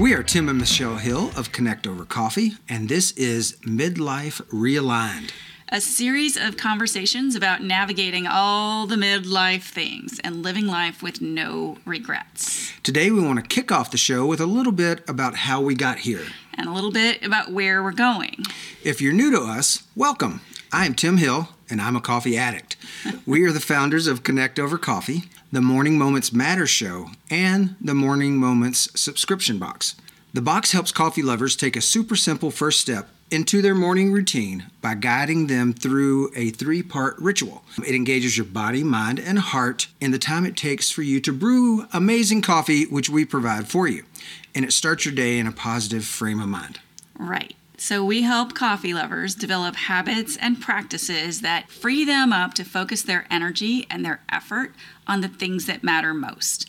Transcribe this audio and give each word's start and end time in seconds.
We 0.00 0.12
are 0.12 0.24
Tim 0.24 0.48
and 0.48 0.58
Michelle 0.58 0.96
Hill 0.96 1.30
of 1.36 1.52
Connect 1.52 1.86
Over 1.86 2.04
Coffee, 2.04 2.54
and 2.68 2.88
this 2.88 3.12
is 3.12 3.52
Midlife 3.62 4.42
Realigned. 4.48 5.30
A 5.68 5.80
series 5.80 6.36
of 6.36 6.56
conversations 6.56 7.36
about 7.36 7.62
navigating 7.62 8.26
all 8.26 8.88
the 8.88 8.96
midlife 8.96 9.62
things 9.62 10.18
and 10.24 10.42
living 10.42 10.66
life 10.66 11.00
with 11.00 11.20
no 11.20 11.78
regrets. 11.84 12.72
Today, 12.82 13.12
we 13.12 13.22
want 13.22 13.38
to 13.38 13.46
kick 13.46 13.70
off 13.70 13.92
the 13.92 13.96
show 13.96 14.26
with 14.26 14.40
a 14.40 14.46
little 14.46 14.72
bit 14.72 15.08
about 15.08 15.36
how 15.36 15.60
we 15.60 15.76
got 15.76 16.00
here. 16.00 16.24
And 16.54 16.68
a 16.68 16.72
little 16.72 16.92
bit 16.92 17.24
about 17.24 17.52
where 17.52 17.80
we're 17.80 17.92
going. 17.92 18.42
If 18.82 19.00
you're 19.00 19.12
new 19.12 19.30
to 19.30 19.42
us, 19.42 19.84
welcome. 19.94 20.40
I 20.72 20.86
am 20.86 20.94
Tim 20.94 21.18
Hill, 21.18 21.50
and 21.70 21.80
I'm 21.80 21.94
a 21.94 22.00
coffee 22.00 22.36
addict. 22.36 22.76
we 23.24 23.44
are 23.44 23.52
the 23.52 23.60
founders 23.60 24.08
of 24.08 24.24
Connect 24.24 24.58
Over 24.58 24.76
Coffee, 24.76 25.24
the 25.54 25.62
Morning 25.62 25.96
Moments 25.96 26.32
Matter 26.32 26.66
show, 26.66 27.10
and 27.30 27.76
the 27.80 27.94
Morning 27.94 28.38
Moments 28.38 28.88
subscription 29.00 29.56
box. 29.60 29.94
The 30.32 30.42
box 30.42 30.72
helps 30.72 30.90
coffee 30.90 31.22
lovers 31.22 31.54
take 31.54 31.76
a 31.76 31.80
super 31.80 32.16
simple 32.16 32.50
first 32.50 32.80
step 32.80 33.08
into 33.30 33.62
their 33.62 33.76
morning 33.76 34.10
routine 34.10 34.64
by 34.82 34.96
guiding 34.96 35.46
them 35.46 35.72
through 35.72 36.32
a 36.34 36.50
three 36.50 36.82
part 36.82 37.16
ritual. 37.20 37.62
It 37.86 37.94
engages 37.94 38.36
your 38.36 38.46
body, 38.46 38.82
mind, 38.82 39.20
and 39.20 39.38
heart 39.38 39.86
in 40.00 40.10
the 40.10 40.18
time 40.18 40.44
it 40.44 40.56
takes 40.56 40.90
for 40.90 41.02
you 41.02 41.20
to 41.20 41.32
brew 41.32 41.86
amazing 41.92 42.42
coffee, 42.42 42.86
which 42.86 43.08
we 43.08 43.24
provide 43.24 43.68
for 43.68 43.86
you. 43.86 44.02
And 44.56 44.64
it 44.64 44.72
starts 44.72 45.04
your 45.04 45.14
day 45.14 45.38
in 45.38 45.46
a 45.46 45.52
positive 45.52 46.04
frame 46.04 46.40
of 46.40 46.48
mind. 46.48 46.80
Right. 47.16 47.54
So, 47.86 48.02
we 48.02 48.22
help 48.22 48.54
coffee 48.54 48.94
lovers 48.94 49.34
develop 49.34 49.76
habits 49.76 50.38
and 50.38 50.58
practices 50.58 51.42
that 51.42 51.70
free 51.70 52.02
them 52.02 52.32
up 52.32 52.54
to 52.54 52.64
focus 52.64 53.02
their 53.02 53.26
energy 53.30 53.86
and 53.90 54.02
their 54.02 54.22
effort 54.30 54.72
on 55.06 55.20
the 55.20 55.28
things 55.28 55.66
that 55.66 55.84
matter 55.84 56.14
most. 56.14 56.66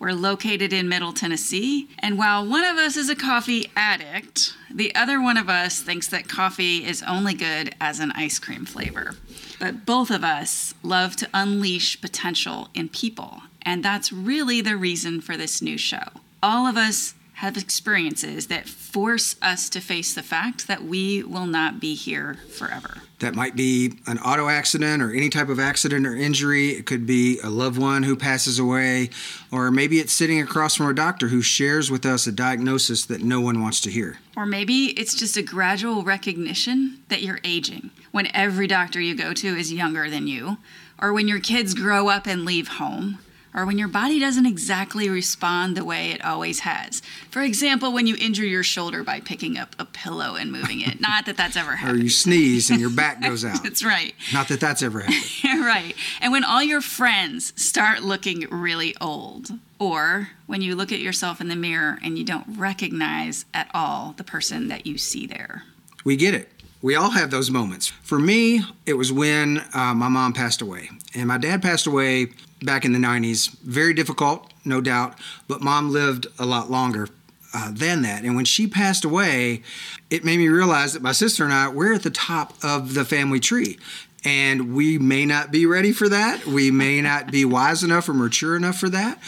We're 0.00 0.10
located 0.10 0.72
in 0.72 0.88
Middle 0.88 1.12
Tennessee, 1.12 1.86
and 2.00 2.18
while 2.18 2.44
one 2.44 2.64
of 2.64 2.78
us 2.78 2.96
is 2.96 3.08
a 3.08 3.14
coffee 3.14 3.70
addict, 3.76 4.56
the 4.68 4.92
other 4.96 5.22
one 5.22 5.36
of 5.36 5.48
us 5.48 5.80
thinks 5.80 6.08
that 6.08 6.28
coffee 6.28 6.84
is 6.84 7.00
only 7.04 7.34
good 7.34 7.72
as 7.80 8.00
an 8.00 8.10
ice 8.16 8.40
cream 8.40 8.64
flavor. 8.64 9.14
But 9.60 9.86
both 9.86 10.10
of 10.10 10.24
us 10.24 10.74
love 10.82 11.14
to 11.18 11.28
unleash 11.32 12.00
potential 12.00 12.70
in 12.74 12.88
people, 12.88 13.42
and 13.62 13.84
that's 13.84 14.12
really 14.12 14.62
the 14.62 14.76
reason 14.76 15.20
for 15.20 15.36
this 15.36 15.62
new 15.62 15.78
show. 15.78 16.08
All 16.42 16.66
of 16.66 16.76
us 16.76 17.14
have 17.36 17.58
experiences 17.58 18.46
that 18.46 18.66
force 18.66 19.36
us 19.42 19.68
to 19.68 19.78
face 19.78 20.14
the 20.14 20.22
fact 20.22 20.66
that 20.68 20.82
we 20.82 21.22
will 21.22 21.44
not 21.44 21.78
be 21.78 21.94
here 21.94 22.38
forever. 22.50 23.02
That 23.18 23.34
might 23.34 23.54
be 23.54 23.92
an 24.06 24.18
auto 24.20 24.48
accident 24.48 25.02
or 25.02 25.12
any 25.12 25.28
type 25.28 25.50
of 25.50 25.60
accident 25.60 26.06
or 26.06 26.16
injury. 26.16 26.70
It 26.70 26.86
could 26.86 27.06
be 27.06 27.38
a 27.44 27.50
loved 27.50 27.76
one 27.78 28.04
who 28.04 28.16
passes 28.16 28.58
away, 28.58 29.10
or 29.52 29.70
maybe 29.70 29.98
it's 29.98 30.14
sitting 30.14 30.40
across 30.40 30.76
from 30.76 30.86
a 30.86 30.94
doctor 30.94 31.28
who 31.28 31.42
shares 31.42 31.90
with 31.90 32.06
us 32.06 32.26
a 32.26 32.32
diagnosis 32.32 33.04
that 33.04 33.22
no 33.22 33.42
one 33.42 33.60
wants 33.60 33.82
to 33.82 33.90
hear. 33.90 34.18
Or 34.34 34.46
maybe 34.46 34.98
it's 34.98 35.14
just 35.14 35.36
a 35.36 35.42
gradual 35.42 36.04
recognition 36.04 37.02
that 37.10 37.20
you're 37.20 37.40
aging 37.44 37.90
when 38.12 38.34
every 38.34 38.66
doctor 38.66 38.98
you 38.98 39.14
go 39.14 39.34
to 39.34 39.48
is 39.48 39.70
younger 39.70 40.08
than 40.08 40.26
you, 40.26 40.56
or 40.98 41.12
when 41.12 41.28
your 41.28 41.40
kids 41.40 41.74
grow 41.74 42.08
up 42.08 42.26
and 42.26 42.46
leave 42.46 42.68
home 42.68 43.18
or 43.56 43.64
when 43.64 43.78
your 43.78 43.88
body 43.88 44.20
doesn't 44.20 44.44
exactly 44.44 45.08
respond 45.08 45.76
the 45.76 45.84
way 45.84 46.10
it 46.10 46.22
always 46.22 46.60
has. 46.60 47.00
For 47.30 47.40
example, 47.40 47.90
when 47.90 48.06
you 48.06 48.14
injure 48.20 48.44
your 48.44 48.62
shoulder 48.62 49.02
by 49.02 49.20
picking 49.20 49.56
up 49.56 49.74
a 49.78 49.86
pillow 49.86 50.34
and 50.34 50.52
moving 50.52 50.82
it. 50.82 51.00
Not 51.00 51.24
that 51.24 51.38
that's 51.38 51.56
ever 51.56 51.76
happened. 51.76 51.98
or 52.00 52.02
you 52.02 52.10
sneeze 52.10 52.68
and 52.68 52.78
your 52.78 52.90
back 52.90 53.22
goes 53.22 53.44
out. 53.44 53.62
that's 53.62 53.82
right. 53.82 54.14
Not 54.34 54.48
that 54.48 54.60
that's 54.60 54.82
ever 54.82 55.00
happened. 55.00 55.64
right. 55.64 55.94
And 56.20 56.32
when 56.32 56.44
all 56.44 56.62
your 56.62 56.82
friends 56.82 57.54
start 57.60 58.02
looking 58.02 58.46
really 58.50 58.94
old, 59.00 59.50
or 59.78 60.28
when 60.46 60.60
you 60.60 60.74
look 60.76 60.92
at 60.92 61.00
yourself 61.00 61.40
in 61.40 61.48
the 61.48 61.56
mirror 61.56 61.98
and 62.02 62.18
you 62.18 62.24
don't 62.24 62.58
recognize 62.58 63.46
at 63.54 63.70
all 63.72 64.14
the 64.16 64.24
person 64.24 64.68
that 64.68 64.86
you 64.86 64.98
see 64.98 65.26
there. 65.26 65.64
We 66.04 66.16
get 66.16 66.34
it. 66.34 66.48
We 66.82 66.94
all 66.94 67.10
have 67.10 67.30
those 67.30 67.50
moments. 67.50 67.88
For 68.02 68.18
me, 68.18 68.62
it 68.84 68.94
was 68.94 69.12
when 69.12 69.64
uh, 69.74 69.94
my 69.94 70.08
mom 70.08 70.32
passed 70.32 70.60
away. 70.60 70.90
And 71.14 71.28
my 71.28 71.38
dad 71.38 71.62
passed 71.62 71.86
away 71.86 72.28
back 72.62 72.84
in 72.84 72.92
the 72.92 72.98
90s. 72.98 73.50
Very 73.60 73.94
difficult, 73.94 74.52
no 74.64 74.80
doubt, 74.80 75.18
but 75.48 75.62
mom 75.62 75.90
lived 75.90 76.26
a 76.38 76.46
lot 76.46 76.70
longer 76.70 77.08
uh, 77.54 77.70
than 77.72 78.02
that. 78.02 78.24
And 78.24 78.36
when 78.36 78.44
she 78.44 78.66
passed 78.66 79.04
away, 79.04 79.62
it 80.10 80.24
made 80.24 80.38
me 80.38 80.48
realize 80.48 80.92
that 80.92 81.02
my 81.02 81.12
sister 81.12 81.44
and 81.44 81.52
I, 81.52 81.68
we're 81.68 81.94
at 81.94 82.02
the 82.02 82.10
top 82.10 82.52
of 82.62 82.94
the 82.94 83.04
family 83.04 83.40
tree. 83.40 83.78
And 84.24 84.74
we 84.74 84.98
may 84.98 85.24
not 85.24 85.50
be 85.50 85.66
ready 85.66 85.92
for 85.92 86.08
that. 86.08 86.46
We 86.46 86.70
may 86.70 87.00
not 87.00 87.30
be 87.30 87.44
wise 87.44 87.82
enough 87.82 88.08
or 88.08 88.14
mature 88.14 88.56
enough 88.56 88.76
for 88.76 88.88
that. 88.88 89.18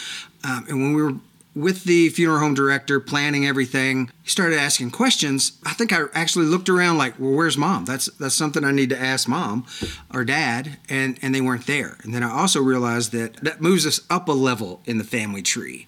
Um, 0.43 0.65
and 0.69 0.81
when 0.81 0.93
we 0.93 1.01
were 1.01 1.13
with 1.55 1.83
the 1.83 2.09
funeral 2.09 2.39
home 2.39 2.53
director 2.53 2.99
planning 2.99 3.45
everything 3.45 4.11
he 4.21 4.29
started 4.29 4.57
asking 4.57 4.91
questions. 4.91 5.53
I 5.65 5.73
think 5.73 5.91
i 5.91 6.03
actually 6.13 6.45
looked 6.45 6.69
around 6.69 6.97
like 6.97 7.19
well 7.19 7.31
where's 7.31 7.57
mom? 7.57 7.85
That's 7.85 8.05
that's 8.17 8.35
something 8.35 8.63
i 8.63 8.71
need 8.71 8.89
to 8.89 8.99
ask 8.99 9.27
mom 9.27 9.65
or 10.13 10.23
dad 10.23 10.77
and 10.89 11.17
and 11.21 11.33
they 11.33 11.41
weren't 11.41 11.67
there. 11.67 11.97
And 12.03 12.13
then 12.13 12.23
i 12.23 12.31
also 12.31 12.61
realized 12.61 13.11
that 13.13 13.35
that 13.43 13.61
moves 13.61 13.85
us 13.85 14.01
up 14.09 14.27
a 14.27 14.33
level 14.33 14.81
in 14.85 14.97
the 14.97 15.03
family 15.03 15.41
tree. 15.41 15.87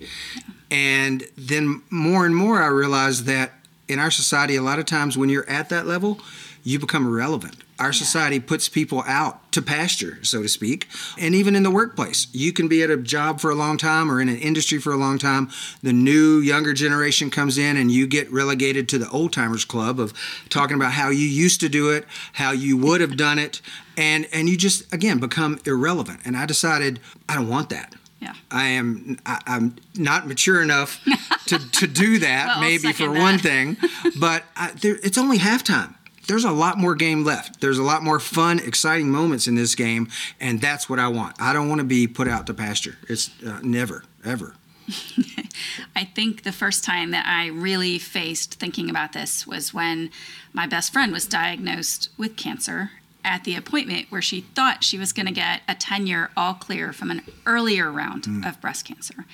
And 0.70 1.24
then 1.38 1.84
more 1.90 2.26
and 2.26 2.36
more 2.36 2.62
i 2.62 2.68
realized 2.68 3.26
that 3.26 3.54
in 3.92 4.00
our 4.00 4.12
society 4.12 4.56
a 4.56 4.62
lot 4.62 4.80
of 4.80 4.86
times 4.86 5.18
when 5.18 5.30
you're 5.30 5.50
at 5.50 5.70
that 5.70 5.86
level 5.86 6.20
you 6.64 6.80
become 6.80 7.06
irrelevant 7.06 7.64
our 7.82 7.92
society 7.92 8.40
puts 8.40 8.70
people 8.70 9.04
out 9.08 9.52
to 9.54 9.62
pasture, 9.62 10.20
so 10.22 10.44
to 10.44 10.48
speak. 10.48 10.88
And 11.18 11.34
even 11.34 11.56
in 11.56 11.64
the 11.64 11.72
workplace, 11.72 12.28
you 12.32 12.54
can 12.54 12.68
be 12.68 12.84
at 12.84 12.92
a 12.92 12.98
job 12.98 13.40
for 13.40 13.50
a 13.50 13.56
long 13.56 13.78
time 13.78 14.12
or 14.12 14.22
in 14.22 14.30
an 14.30 14.38
industry 14.38 14.78
for 14.78 14.94
a 14.94 14.98
long 14.98 15.18
time. 15.18 15.50
The 15.82 15.92
new 15.92 16.38
younger 16.38 16.74
generation 16.74 17.32
comes 17.32 17.58
in 17.58 17.78
and 17.78 17.92
you 17.92 18.06
get 18.06 18.32
relegated 18.32 18.88
to 18.90 19.00
the 19.00 19.10
old 19.10 19.34
timers 19.34 19.66
club 19.66 20.00
of 20.00 20.14
talking 20.48 20.76
about 20.76 20.92
how 20.92 21.10
you 21.10 21.26
used 21.26 21.60
to 21.62 21.70
do 21.70 21.90
it, 21.90 22.06
how 22.34 22.52
you 22.52 22.78
would 22.78 23.02
have 23.02 23.18
done 23.18 23.40
it, 23.40 23.62
and 23.98 24.28
and 24.32 24.48
you 24.48 24.58
just 24.58 24.94
again 24.94 25.20
become 25.20 25.60
irrelevant. 25.66 26.20
And 26.24 26.38
I 26.38 26.46
decided 26.46 27.00
I 27.28 27.34
don't 27.34 27.50
want 27.50 27.70
that. 27.72 27.96
Yeah. 28.22 28.36
I 28.52 28.68
am 28.68 29.18
I, 29.26 29.42
am 29.48 29.76
not 29.96 30.28
mature 30.28 30.62
enough 30.62 31.04
to, 31.48 31.58
to 31.72 31.88
do 31.88 32.20
that, 32.20 32.48
well, 32.48 32.62
maybe 32.62 32.94
for 32.94 33.12
that. 33.12 33.20
one 33.20 33.40
thing, 33.40 33.78
but 34.20 34.44
I, 34.56 34.72
there, 34.74 34.98
it's 35.04 35.18
only 35.18 35.40
halftime 35.40 35.96
there's 36.28 36.46
a 36.46 36.52
lot 36.52 36.78
more 36.78 36.96
game 36.96 37.24
left. 37.24 37.60
There's 37.62 37.78
a 37.78 37.84
lot 37.84 38.04
more 38.04 38.20
fun, 38.20 38.60
exciting 38.60 39.10
moments 39.10 39.48
in 39.48 39.56
this 39.56 39.76
game, 39.76 40.08
and 40.40 40.62
that's 40.62 40.90
what 40.90 41.00
I 41.00 41.08
want. 41.08 41.36
I 41.42 41.52
don't 41.52 41.68
want 41.68 41.80
to 41.80 41.86
be 41.86 42.08
put 42.08 42.28
out 42.28 42.48
to 42.48 42.54
pasture. 42.54 42.98
It's 43.10 43.32
uh, 43.44 43.60
never, 43.62 44.04
ever. 44.24 44.56
I 45.96 46.06
think 46.06 46.44
the 46.44 46.52
first 46.52 46.84
time 46.84 47.12
that 47.12 47.26
I 47.26 47.48
really 47.48 47.98
faced 47.98 48.56
thinking 48.56 48.90
about 48.90 49.14
this 49.14 49.46
was 49.46 49.74
when 49.74 50.10
my 50.54 50.68
best 50.68 50.94
friend 50.94 51.12
was 51.12 51.26
diagnosed 51.26 52.10
with 52.18 52.36
cancer 52.36 52.92
at 53.24 53.44
the 53.44 53.56
appointment 53.56 54.08
where 54.10 54.22
she 54.22 54.42
thought 54.42 54.84
she 54.84 54.98
was 54.98 55.14
going 55.14 55.26
to 55.26 55.32
get 55.32 55.62
a 55.68 55.76
10 55.76 56.08
year 56.08 56.32
all 56.36 56.54
clear 56.54 56.92
from 56.94 57.12
an 57.12 57.22
earlier 57.46 57.92
round 57.92 58.24
mm. 58.24 58.48
of 58.48 58.60
breast 58.62 58.86
cancer. 58.86 59.26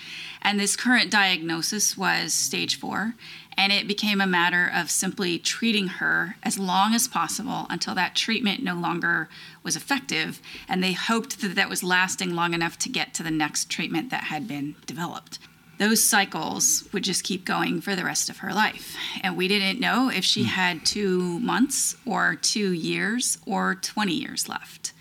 And 0.42 0.60
this 0.60 0.76
current 0.76 1.12
diagnosis 1.12 1.98
was 1.98 2.34
stage 2.34 2.80
four. 2.80 3.16
And 3.60 3.74
it 3.74 3.88
became 3.88 4.22
a 4.22 4.28
matter 4.28 4.70
of 4.72 4.92
simply 4.92 5.40
treating 5.40 5.88
her 5.88 6.36
as 6.44 6.60
long 6.60 6.94
as 6.94 7.08
possible 7.08 7.66
until 7.72 7.96
that 7.96 8.16
treatment 8.16 8.62
no 8.62 8.76
longer 8.76 9.30
was 9.64 9.76
effective. 9.76 10.40
And 10.70 10.84
they 10.84 10.94
hoped 10.94 11.42
that 11.42 11.56
that 11.56 11.68
was 11.68 11.82
lasting 11.82 12.36
long 12.36 12.54
enough 12.54 12.78
to 12.80 12.90
get 12.90 13.16
to 13.16 13.24
the 13.24 13.32
next 13.32 13.70
treatment 13.70 14.12
that 14.12 14.26
had 14.26 14.48
been 14.48 14.76
developed 14.86 15.40
those 15.78 16.04
cycles 16.04 16.84
would 16.92 17.04
just 17.04 17.24
keep 17.24 17.46
going 17.46 17.82
for 17.82 17.96
the 17.96 18.04
rest 18.04 18.30
of 18.30 18.38
her 18.40 18.54
life. 18.54 18.96
And 19.22 19.38
we 19.38 19.48
didn't 19.48 19.80
know 19.80 20.10
if 20.10 20.24
she 20.24 20.44
hmm. 20.44 20.50
had 20.50 20.86
two 20.86 21.40
months 21.40 21.96
or 22.06 22.36
two 22.36 22.72
years 22.74 23.38
or 23.46 23.76
20 23.76 24.14
years 24.14 24.50
left. 24.50 24.94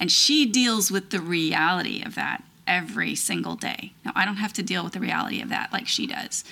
And 0.00 0.12
she 0.12 0.46
deals 0.46 0.90
with 0.90 1.10
the 1.10 1.20
reality 1.20 2.02
of 2.04 2.14
that 2.14 2.44
every 2.66 3.14
single 3.14 3.56
day. 3.56 3.92
Now, 4.04 4.12
I 4.14 4.24
don't 4.24 4.36
have 4.36 4.52
to 4.54 4.62
deal 4.62 4.84
with 4.84 4.92
the 4.92 5.00
reality 5.00 5.40
of 5.40 5.48
that 5.48 5.72
like 5.72 5.88
she 5.88 6.06
does, 6.06 6.44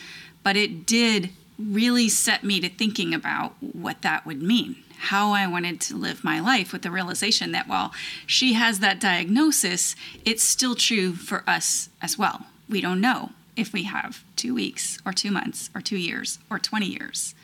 but 0.42 0.56
it 0.56 0.86
did 0.86 1.30
really 1.58 2.08
set 2.08 2.42
me 2.42 2.60
to 2.60 2.68
thinking 2.68 3.14
about 3.14 3.54
what 3.60 4.02
that 4.02 4.26
would 4.26 4.42
mean. 4.42 4.76
How 4.98 5.32
I 5.32 5.46
wanted 5.46 5.80
to 5.82 5.96
live 5.96 6.24
my 6.24 6.40
life 6.40 6.72
with 6.72 6.82
the 6.82 6.90
realization 6.90 7.52
that 7.52 7.68
while 7.68 7.92
she 8.26 8.54
has 8.54 8.80
that 8.80 8.98
diagnosis, 8.98 9.94
it's 10.24 10.42
still 10.42 10.74
true 10.74 11.12
for 11.12 11.44
us 11.48 11.90
as 12.00 12.18
well. 12.18 12.46
We 12.68 12.80
don't 12.80 13.00
know 13.00 13.30
if 13.56 13.72
we 13.72 13.84
have 13.84 14.24
two 14.36 14.54
weeks 14.54 14.98
or 15.04 15.12
two 15.12 15.30
months 15.30 15.70
or 15.74 15.80
two 15.80 15.96
years 15.96 16.38
or 16.50 16.58
20 16.58 16.86
years. 16.86 17.34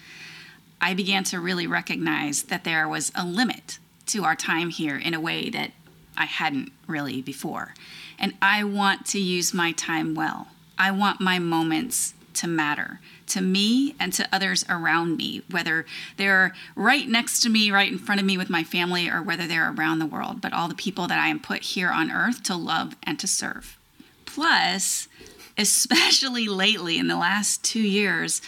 I 0.81 0.94
began 0.94 1.25
to 1.25 1.41
really 1.41 1.67
recognize 1.67 2.44
that 2.44 2.64
there 2.64 2.88
was 2.88 3.12
a 3.14 3.25
limit 3.25 3.79
to 4.06 4.25
our 4.25 4.35
time 4.35 4.70
here 4.70 4.97
in 4.97 5.14
a 5.14 5.20
way 5.20 5.49
that 5.50 5.73
I 6.17 6.25
hadn't 6.25 6.73
really 6.87 7.23
before. 7.23 7.75
And 8.19 8.35
I 8.43 8.64
want 8.64 9.06
to 9.06 9.20
use 9.20 9.55
my 9.55 9.73
time 9.73 10.14
well. 10.14 10.49
I 10.79 10.91
want 10.91 11.20
my 11.20 11.38
moments 11.38 12.14
to 12.35 12.49
matter 12.49 13.00
to 13.32 13.41
me 13.41 13.94
and 13.99 14.12
to 14.12 14.29
others 14.32 14.64
around 14.69 15.17
me, 15.17 15.43
whether 15.50 15.87
they're 16.17 16.55
right 16.75 17.09
next 17.09 17.41
to 17.43 17.49
me, 17.49 17.70
right 17.70 17.91
in 17.91 17.99
front 17.99 18.20
of 18.20 18.26
me 18.26 18.37
with 18.37 18.50
my 18.50 18.62
family, 18.62 19.09
or 19.09 19.23
whether 19.23 19.47
they're 19.47 19.73
around 19.73 19.99
the 19.99 20.06
world, 20.06 20.41
but 20.41 20.53
all 20.53 20.69
the 20.69 20.75
people 20.75 21.06
that 21.06 21.19
I 21.19 21.29
am 21.29 21.41
put 21.41 21.62
here 21.62 21.91
on 21.91 22.11
earth 22.11 22.43
to 22.44 22.56
love 22.56 22.94
and 23.03 23.19
to 23.20 23.26
serve. 23.26 23.79
Plus, 24.26 25.09
especially 25.56 26.49
lately 26.49 26.99
in 26.99 27.08
the 27.08 27.16
last 27.16 27.62
two 27.64 27.82
years, 27.82 28.43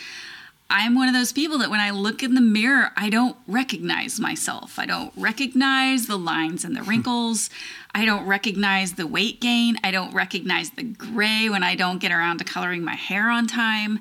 I'm 0.70 0.94
one 0.94 1.08
of 1.08 1.14
those 1.14 1.32
people 1.32 1.58
that 1.58 1.70
when 1.70 1.80
I 1.80 1.90
look 1.90 2.22
in 2.22 2.34
the 2.34 2.40
mirror, 2.40 2.90
I 2.96 3.10
don't 3.10 3.36
recognize 3.46 4.18
myself. 4.18 4.78
I 4.78 4.86
don't 4.86 5.12
recognize 5.16 6.06
the 6.06 6.16
lines 6.16 6.64
and 6.64 6.74
the 6.74 6.80
hmm. 6.80 6.88
wrinkles. 6.88 7.50
I 7.94 8.04
don't 8.04 8.26
recognize 8.26 8.94
the 8.94 9.06
weight 9.06 9.40
gain. 9.40 9.76
I 9.84 9.90
don't 9.90 10.12
recognize 10.12 10.70
the 10.70 10.82
gray 10.82 11.48
when 11.48 11.62
I 11.62 11.76
don't 11.76 12.00
get 12.00 12.10
around 12.10 12.38
to 12.38 12.44
coloring 12.44 12.82
my 12.82 12.96
hair 12.96 13.30
on 13.30 13.46
time. 13.46 14.00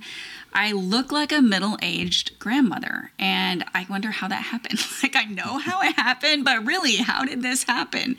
I 0.53 0.71
look 0.71 1.11
like 1.11 1.31
a 1.31 1.41
middle 1.41 1.77
aged 1.81 2.38
grandmother, 2.39 3.11
and 3.19 3.65
I 3.73 3.85
wonder 3.89 4.11
how 4.11 4.27
that 4.27 4.44
happened. 4.44 4.79
like, 5.03 5.15
I 5.15 5.25
know 5.25 5.57
how 5.57 5.81
it 5.81 5.95
happened, 5.95 6.45
but 6.45 6.65
really, 6.65 6.97
how 6.97 7.25
did 7.25 7.41
this 7.41 7.63
happen? 7.63 8.17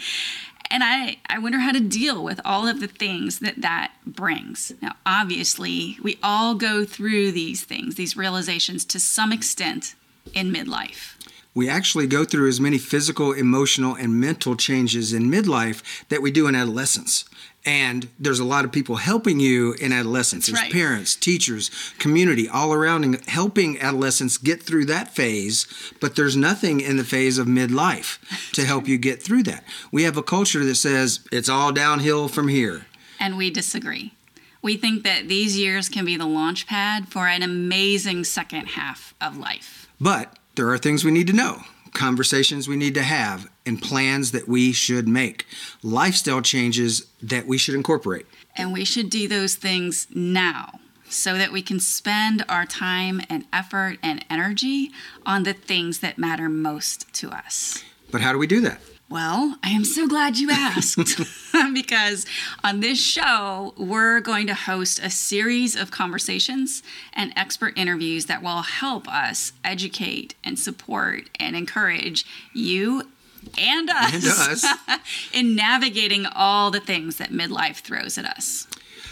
And 0.70 0.82
I, 0.84 1.18
I 1.28 1.38
wonder 1.38 1.58
how 1.58 1.72
to 1.72 1.80
deal 1.80 2.22
with 2.22 2.40
all 2.44 2.66
of 2.66 2.80
the 2.80 2.86
things 2.88 3.38
that 3.40 3.60
that 3.60 3.92
brings. 4.06 4.72
Now, 4.80 4.96
obviously, 5.06 5.98
we 6.02 6.18
all 6.22 6.54
go 6.54 6.84
through 6.84 7.32
these 7.32 7.64
things, 7.64 7.94
these 7.94 8.16
realizations 8.16 8.84
to 8.86 8.98
some 8.98 9.32
extent 9.32 9.94
in 10.32 10.52
midlife. 10.52 11.14
We 11.54 11.68
actually 11.68 12.08
go 12.08 12.24
through 12.24 12.48
as 12.48 12.60
many 12.60 12.78
physical, 12.78 13.32
emotional, 13.32 13.94
and 13.94 14.20
mental 14.20 14.56
changes 14.56 15.12
in 15.12 15.30
midlife 15.30 15.82
that 16.08 16.20
we 16.20 16.30
do 16.30 16.48
in 16.48 16.54
adolescence. 16.54 17.24
And 17.66 18.08
there's 18.18 18.40
a 18.40 18.44
lot 18.44 18.64
of 18.64 18.72
people 18.72 18.96
helping 18.96 19.40
you 19.40 19.72
in 19.74 19.92
adolescence. 19.92 20.46
That's 20.46 20.58
There's 20.60 20.66
right. 20.66 20.72
parents, 20.72 21.16
teachers, 21.16 21.70
community 21.98 22.46
all 22.46 22.74
around 22.74 23.04
and 23.04 23.24
helping 23.26 23.80
adolescents 23.80 24.36
get 24.36 24.62
through 24.62 24.84
that 24.86 25.14
phase. 25.14 25.66
But 26.00 26.14
there's 26.14 26.36
nothing 26.36 26.80
in 26.80 26.98
the 26.98 27.04
phase 27.04 27.38
of 27.38 27.46
midlife 27.46 28.18
to 28.52 28.64
help 28.64 28.86
you 28.86 28.98
get 28.98 29.22
through 29.22 29.44
that. 29.44 29.64
We 29.90 30.02
have 30.02 30.18
a 30.18 30.22
culture 30.22 30.62
that 30.64 30.74
says 30.74 31.20
it's 31.32 31.48
all 31.48 31.72
downhill 31.72 32.28
from 32.28 32.48
here. 32.48 32.86
And 33.18 33.38
we 33.38 33.50
disagree. 33.50 34.12
We 34.60 34.76
think 34.76 35.02
that 35.04 35.28
these 35.28 35.56
years 35.56 35.88
can 35.88 36.04
be 36.04 36.16
the 36.16 36.26
launch 36.26 36.66
pad 36.66 37.08
for 37.08 37.28
an 37.28 37.42
amazing 37.42 38.24
second 38.24 38.66
half 38.68 39.14
of 39.20 39.38
life. 39.38 39.88
But 40.00 40.38
there 40.54 40.68
are 40.70 40.78
things 40.78 41.04
we 41.04 41.10
need 41.10 41.26
to 41.26 41.32
know, 41.32 41.62
conversations 41.92 42.68
we 42.68 42.76
need 42.76 42.94
to 42.94 43.02
have, 43.02 43.48
and 43.66 43.80
plans 43.80 44.32
that 44.32 44.48
we 44.48 44.72
should 44.72 45.08
make, 45.08 45.46
lifestyle 45.82 46.42
changes 46.42 47.06
that 47.22 47.46
we 47.46 47.58
should 47.58 47.74
incorporate. 47.74 48.26
And 48.56 48.72
we 48.72 48.84
should 48.84 49.10
do 49.10 49.26
those 49.26 49.54
things 49.54 50.06
now 50.14 50.80
so 51.08 51.36
that 51.36 51.52
we 51.52 51.62
can 51.62 51.80
spend 51.80 52.44
our 52.48 52.66
time 52.66 53.20
and 53.28 53.44
effort 53.52 53.98
and 54.02 54.24
energy 54.30 54.90
on 55.26 55.42
the 55.42 55.52
things 55.52 56.00
that 56.00 56.18
matter 56.18 56.48
most 56.48 57.12
to 57.14 57.30
us. 57.30 57.84
But 58.10 58.20
how 58.20 58.32
do 58.32 58.38
we 58.38 58.46
do 58.46 58.60
that? 58.62 58.80
Well, 59.10 59.58
I 59.62 59.70
am 59.70 59.84
so 59.84 60.08
glad 60.08 60.38
you 60.38 60.50
asked 60.50 60.96
because 61.74 62.24
on 62.62 62.80
this 62.80 63.00
show, 63.00 63.74
we're 63.76 64.20
going 64.20 64.46
to 64.46 64.54
host 64.54 64.98
a 65.02 65.10
series 65.10 65.76
of 65.76 65.90
conversations 65.90 66.82
and 67.12 67.32
expert 67.36 67.76
interviews 67.76 68.26
that 68.26 68.42
will 68.42 68.62
help 68.62 69.06
us 69.06 69.52
educate 69.62 70.34
and 70.42 70.58
support 70.58 71.28
and 71.38 71.54
encourage 71.54 72.24
you 72.54 73.02
and 73.58 73.90
us, 73.90 74.14
And 74.14 74.24
us. 74.24 74.64
in 75.34 75.54
navigating 75.54 76.24
all 76.26 76.70
the 76.70 76.80
things 76.80 77.16
that 77.16 77.30
midlife 77.30 77.76
throws 77.76 78.16
at 78.16 78.24
us. 78.24 78.66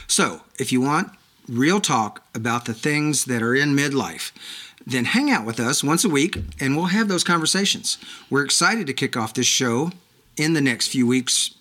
So, 0.06 0.42
if 0.58 0.72
you 0.72 0.80
want 0.80 1.12
real 1.48 1.80
talk 1.80 2.24
about 2.34 2.64
the 2.64 2.74
things 2.74 3.26
that 3.26 3.42
are 3.42 3.54
in 3.54 3.76
midlife, 3.76 4.32
then 4.86 5.04
hang 5.06 5.30
out 5.30 5.44
with 5.44 5.60
us 5.60 5.82
once 5.84 6.04
a 6.04 6.08
week 6.08 6.38
and 6.60 6.76
we'll 6.76 6.86
have 6.86 7.08
those 7.08 7.24
conversations. 7.24 7.98
We're 8.30 8.44
excited 8.44 8.86
to 8.86 8.92
kick 8.92 9.16
off 9.16 9.34
this 9.34 9.46
show 9.46 9.90
in 10.36 10.54
the 10.54 10.60
next 10.60 10.88
few 10.88 11.06
weeks 11.06 11.54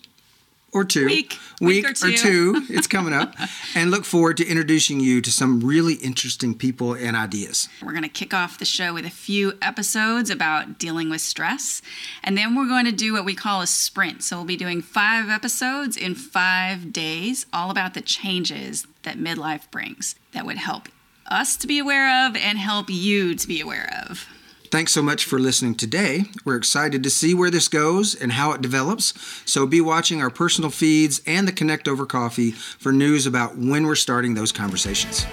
or 0.72 0.84
two. 0.84 1.06
Week. 1.06 1.38
Week 1.60 1.84
or 1.88 1.92
two. 1.92 2.16
two. 2.16 2.66
It's 2.70 2.86
coming 2.86 3.12
up. 3.12 3.34
and 3.74 3.90
look 3.90 4.04
forward 4.04 4.38
to 4.38 4.46
introducing 4.46 5.00
you 5.00 5.20
to 5.20 5.30
some 5.30 5.60
really 5.60 5.94
interesting 5.94 6.54
people 6.54 6.94
and 6.94 7.14
ideas. 7.14 7.68
We're 7.82 7.92
going 7.92 8.02
to 8.02 8.08
kick 8.08 8.32
off 8.32 8.58
the 8.58 8.64
show 8.64 8.94
with 8.94 9.04
a 9.04 9.10
few 9.10 9.58
episodes 9.60 10.30
about 10.30 10.78
dealing 10.78 11.10
with 11.10 11.20
stress. 11.20 11.82
And 12.24 12.36
then 12.36 12.56
we're 12.56 12.68
going 12.68 12.86
to 12.86 12.92
do 12.92 13.12
what 13.12 13.24
we 13.24 13.34
call 13.34 13.60
a 13.60 13.66
sprint. 13.66 14.22
So 14.22 14.36
we'll 14.36 14.46
be 14.46 14.56
doing 14.56 14.80
five 14.80 15.28
episodes 15.28 15.96
in 15.96 16.14
five 16.14 16.92
days, 16.92 17.46
all 17.52 17.70
about 17.70 17.94
the 17.94 18.00
changes 18.00 18.86
that 19.02 19.18
midlife 19.18 19.70
brings 19.70 20.14
that 20.32 20.46
would 20.46 20.58
help 20.58 20.88
us 21.26 21.56
to 21.58 21.66
be 21.66 21.78
aware 21.78 22.26
of 22.26 22.36
and 22.36 22.58
help 22.58 22.86
you 22.88 23.34
to 23.34 23.48
be 23.48 23.60
aware 23.60 23.92
of. 24.08 24.26
Thanks 24.70 24.92
so 24.92 25.02
much 25.02 25.26
for 25.26 25.38
listening 25.38 25.74
today. 25.74 26.24
We're 26.46 26.56
excited 26.56 27.02
to 27.02 27.10
see 27.10 27.34
where 27.34 27.50
this 27.50 27.68
goes 27.68 28.14
and 28.14 28.32
how 28.32 28.52
it 28.52 28.62
develops. 28.62 29.12
So 29.44 29.66
be 29.66 29.82
watching 29.82 30.22
our 30.22 30.30
personal 30.30 30.70
feeds 30.70 31.20
and 31.26 31.46
the 31.46 31.52
Connect 31.52 31.86
Over 31.86 32.06
Coffee 32.06 32.52
for 32.52 32.90
news 32.90 33.26
about 33.26 33.58
when 33.58 33.86
we're 33.86 33.94
starting 33.96 34.32
those 34.32 34.50
conversations. 34.50 35.26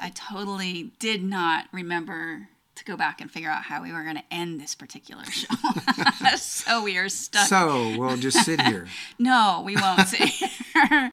I 0.00 0.12
totally 0.14 0.92
did 1.00 1.24
not 1.24 1.66
remember 1.72 2.48
to 2.76 2.84
go 2.84 2.96
back 2.96 3.20
and 3.20 3.30
figure 3.30 3.50
out 3.50 3.62
how 3.62 3.82
we 3.82 3.92
were 3.92 4.02
going 4.02 4.16
to 4.16 4.24
end 4.30 4.60
this 4.60 4.74
particular 4.74 5.24
show. 5.30 5.54
so 6.36 6.82
we 6.82 6.96
are 6.96 7.08
stuck. 7.08 7.48
So 7.48 7.96
we'll 7.98 8.16
just 8.16 8.44
sit 8.44 8.60
here. 8.60 8.86
no, 9.18 9.62
we 9.64 9.76
won't 9.76 10.08
sit 10.08 10.28
here. 10.28 11.10